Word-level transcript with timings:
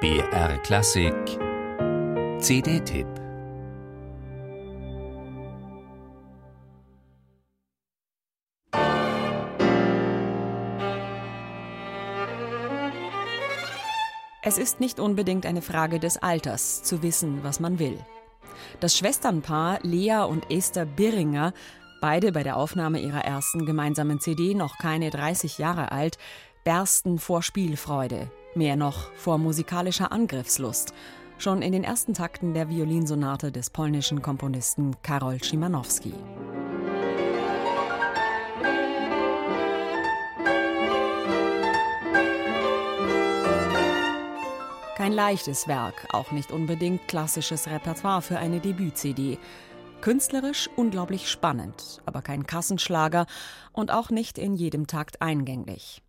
BR 0.00 0.56
Klassik. 0.62 1.12
CD-Tipp 2.38 3.06
Es 14.42 14.56
ist 14.56 14.80
nicht 14.80 14.98
unbedingt 14.98 15.44
eine 15.44 15.60
Frage 15.60 16.00
des 16.00 16.16
Alters, 16.16 16.82
zu 16.82 17.02
wissen, 17.02 17.44
was 17.44 17.60
man 17.60 17.78
will. 17.78 17.98
Das 18.80 18.96
Schwesternpaar 18.96 19.80
Lea 19.82 20.24
und 20.26 20.50
Esther 20.50 20.86
Birringer, 20.86 21.52
beide 22.00 22.32
bei 22.32 22.42
der 22.42 22.56
Aufnahme 22.56 23.00
ihrer 23.00 23.26
ersten 23.26 23.66
gemeinsamen 23.66 24.18
CD 24.18 24.54
noch 24.54 24.78
keine 24.78 25.10
30 25.10 25.58
Jahre 25.58 25.92
alt, 25.92 26.16
bersten 26.64 27.18
vor 27.18 27.42
Spielfreude, 27.42 28.30
mehr 28.54 28.76
noch 28.76 29.12
vor 29.14 29.38
musikalischer 29.38 30.12
Angriffslust. 30.12 30.92
Schon 31.38 31.62
in 31.62 31.72
den 31.72 31.84
ersten 31.84 32.14
Takten 32.14 32.52
der 32.52 32.68
Violinsonate 32.68 33.50
des 33.50 33.70
polnischen 33.70 34.20
Komponisten 34.22 34.96
Karol 35.02 35.42
Szymanowski. 35.42 36.12
Kein 45.00 45.12
leichtes 45.12 45.66
Werk, 45.66 46.06
auch 46.12 46.30
nicht 46.30 46.52
unbedingt 46.52 47.08
klassisches 47.08 47.68
Repertoire 47.68 48.20
für 48.20 48.38
eine 48.38 48.60
Debüt-CD. 48.60 49.38
Künstlerisch 50.02 50.68
unglaublich 50.76 51.30
spannend, 51.30 52.02
aber 52.04 52.20
kein 52.20 52.46
Kassenschlager 52.46 53.24
und 53.72 53.90
auch 53.90 54.10
nicht 54.10 54.36
in 54.36 54.54
jedem 54.54 54.86
Takt 54.86 55.22
eingänglich. 55.22 56.02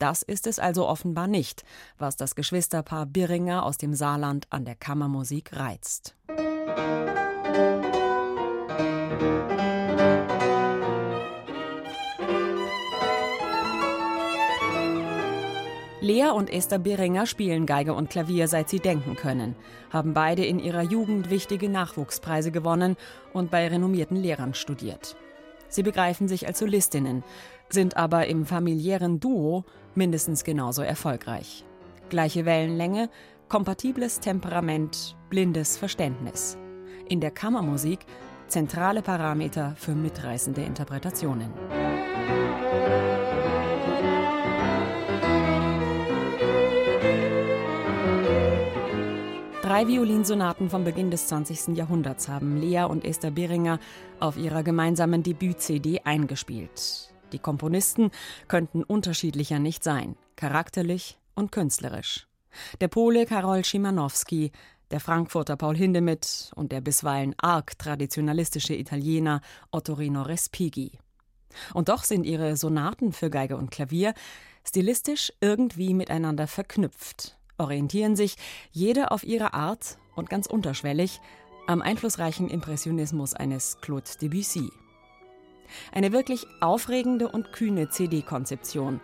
Das 0.00 0.22
ist 0.22 0.46
es 0.46 0.58
also 0.58 0.88
offenbar 0.88 1.26
nicht, 1.26 1.62
was 1.98 2.16
das 2.16 2.34
Geschwisterpaar 2.34 3.04
Birringer 3.04 3.66
aus 3.66 3.76
dem 3.76 3.92
Saarland 3.92 4.46
an 4.48 4.64
der 4.64 4.74
Kammermusik 4.74 5.54
reizt. 5.54 6.16
Lea 16.00 16.30
und 16.34 16.48
Esther 16.48 16.78
Beringer 16.78 17.26
spielen 17.26 17.66
Geige 17.66 17.92
und 17.92 18.08
Klavier, 18.08 18.48
seit 18.48 18.70
sie 18.70 18.80
denken 18.80 19.16
können, 19.16 19.54
haben 19.90 20.14
beide 20.14 20.46
in 20.46 20.58
ihrer 20.58 20.82
Jugend 20.82 21.28
wichtige 21.28 21.68
Nachwuchspreise 21.68 22.50
gewonnen 22.50 22.96
und 23.34 23.50
bei 23.50 23.68
renommierten 23.68 24.16
Lehrern 24.16 24.54
studiert. 24.54 25.14
Sie 25.70 25.82
begreifen 25.82 26.28
sich 26.28 26.46
als 26.46 26.58
Solistinnen, 26.58 27.24
sind 27.70 27.96
aber 27.96 28.26
im 28.26 28.44
familiären 28.44 29.20
Duo 29.20 29.64
mindestens 29.94 30.44
genauso 30.44 30.82
erfolgreich. 30.82 31.64
Gleiche 32.10 32.44
Wellenlänge, 32.44 33.08
kompatibles 33.48 34.20
Temperament, 34.20 35.16
blindes 35.30 35.78
Verständnis. 35.78 36.58
In 37.08 37.20
der 37.20 37.30
Kammermusik 37.30 38.00
zentrale 38.48 39.00
Parameter 39.00 39.74
für 39.76 39.94
mitreißende 39.94 40.62
Interpretationen. 40.62 41.50
Drei 49.80 49.88
Violinsonaten 49.88 50.68
vom 50.68 50.84
Beginn 50.84 51.10
des 51.10 51.28
20. 51.28 51.74
Jahrhunderts 51.74 52.28
haben 52.28 52.58
Lea 52.58 52.82
und 52.82 53.02
Esther 53.02 53.30
Beringer 53.30 53.80
auf 54.18 54.36
ihrer 54.36 54.62
gemeinsamen 54.62 55.22
Debüt-CD 55.22 56.02
eingespielt. 56.04 57.14
Die 57.32 57.38
Komponisten 57.38 58.10
könnten 58.46 58.82
unterschiedlicher 58.82 59.58
nicht 59.58 59.82
sein, 59.82 60.16
charakterlich 60.36 61.18
und 61.34 61.50
künstlerisch. 61.50 62.28
Der 62.82 62.88
Pole 62.88 63.24
Karol 63.24 63.64
Szymanowski, 63.64 64.52
der 64.90 65.00
Frankfurter 65.00 65.56
Paul 65.56 65.78
Hindemith 65.78 66.52
und 66.54 66.72
der 66.72 66.82
bisweilen 66.82 67.34
arg 67.38 67.78
traditionalistische 67.78 68.74
Italiener 68.74 69.40
Ottorino 69.70 70.20
Respighi. 70.20 70.92
Und 71.72 71.88
doch 71.88 72.04
sind 72.04 72.24
ihre 72.26 72.58
Sonaten 72.58 73.14
für 73.14 73.30
Geige 73.30 73.56
und 73.56 73.70
Klavier 73.70 74.12
stilistisch 74.62 75.32
irgendwie 75.40 75.94
miteinander 75.94 76.46
verknüpft 76.46 77.39
orientieren 77.60 78.16
sich, 78.16 78.36
jede 78.72 79.10
auf 79.10 79.22
ihre 79.22 79.54
Art 79.54 79.98
und 80.16 80.28
ganz 80.28 80.46
unterschwellig, 80.46 81.20
am 81.66 81.82
einflussreichen 81.82 82.48
Impressionismus 82.48 83.34
eines 83.34 83.80
Claude 83.80 84.10
Debussy. 84.20 84.70
Eine 85.92 86.12
wirklich 86.12 86.46
aufregende 86.60 87.28
und 87.28 87.52
kühne 87.52 87.88
CD-Konzeption, 87.90 89.00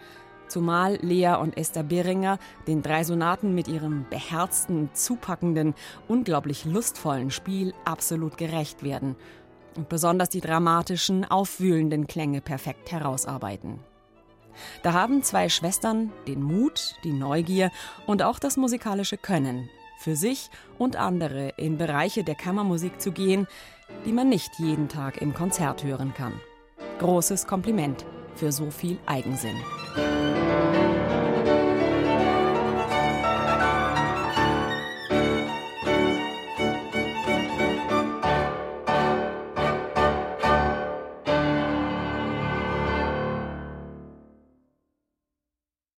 zumal 0.49 0.97
Lea 0.97 1.37
und 1.41 1.57
Esther 1.57 1.85
Beringer 1.85 2.39
den 2.67 2.83
drei 2.83 3.05
Sonaten 3.05 3.55
mit 3.55 3.69
ihrem 3.69 4.07
beherzten, 4.11 4.91
zupackenden, 4.93 5.75
unglaublich 6.09 6.65
lustvollen 6.65 7.31
Spiel 7.31 7.73
absolut 7.85 8.37
gerecht 8.37 8.83
werden 8.83 9.17
und 9.77 9.89
besonders 9.89 10.31
die 10.31 10.41
dramatischen, 10.41 11.25
aufwühlenden 11.25 12.07
Klänge 12.07 12.41
perfekt 12.41 12.91
herausarbeiten. 12.91 13.79
Da 14.83 14.93
haben 14.93 15.23
zwei 15.23 15.49
Schwestern 15.49 16.13
den 16.27 16.43
Mut, 16.43 16.97
die 17.05 17.13
Neugier 17.13 17.71
und 18.07 18.23
auch 18.23 18.39
das 18.39 18.57
musikalische 18.57 19.17
Können, 19.17 19.69
für 19.99 20.17
sich 20.17 20.51
und 20.79 20.97
andere 20.97 21.55
in 21.57 21.79
Bereiche 21.79 22.25
der 22.25 22.35
Kammermusik 22.35 23.01
zu 23.01 23.13
gehen, 23.13 23.47
die 24.05 24.13
man 24.13 24.29
nicht 24.29 24.59
jeden 24.59 24.89
Tag 24.89 25.21
im 25.21 25.35
Konzert 25.35 25.85
hören 25.85 26.15
kann. 26.15 26.41
Großes 26.99 27.47
Kompliment 27.47 28.05
für 28.35 28.53
so 28.53 28.71
viel 28.71 28.99
Eigensinn. 29.07 29.57